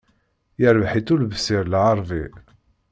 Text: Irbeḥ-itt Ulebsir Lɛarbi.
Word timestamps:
Irbeḥ-itt 0.65 1.13
Ulebsir 1.13 1.63
Lɛarbi. 1.71 2.23